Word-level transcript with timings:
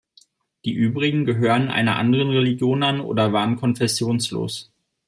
Die 0.65 0.73
Übrigen 0.73 1.25
gehörten 1.25 1.67
einer 1.67 1.97
anderen 1.97 2.31
Religion 2.31 2.81
an 2.81 3.01
oder 3.01 3.33
waren 3.33 3.55
konfessionslos. 3.57 4.71